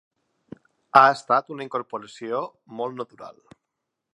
[0.99, 2.43] Ha estat una incorporació
[2.81, 3.37] molt natural.